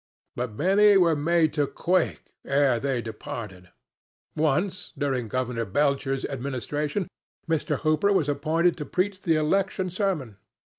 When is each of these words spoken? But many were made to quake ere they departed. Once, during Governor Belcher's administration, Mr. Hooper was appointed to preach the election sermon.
But 0.35 0.53
many 0.55 0.97
were 0.97 1.15
made 1.15 1.53
to 1.53 1.67
quake 1.67 2.33
ere 2.43 2.79
they 2.79 3.03
departed. 3.03 3.69
Once, 4.35 4.93
during 4.97 5.27
Governor 5.27 5.65
Belcher's 5.65 6.25
administration, 6.25 7.07
Mr. 7.47 7.81
Hooper 7.81 8.11
was 8.11 8.27
appointed 8.27 8.75
to 8.77 8.85
preach 8.85 9.21
the 9.21 9.35
election 9.35 9.91
sermon. 9.91 10.37